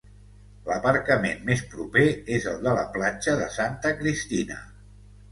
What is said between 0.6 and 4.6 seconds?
L’aparcament més proper és el de la Platja de Santa Cristina.